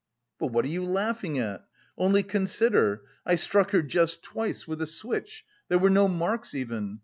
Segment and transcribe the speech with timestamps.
[0.39, 1.63] "But what are you laughing at?
[1.95, 6.99] Only consider, I struck her just twice with a switch there were no marks even...